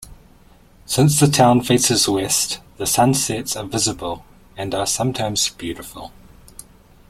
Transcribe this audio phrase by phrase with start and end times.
[0.87, 4.25] Since the town faces west, the sunsets are visible
[4.57, 6.11] and are sometimes beautiful.